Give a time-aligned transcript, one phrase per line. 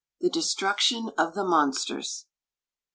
[0.19, 2.25] THE DESTRUCTION OF THE MONSTERS.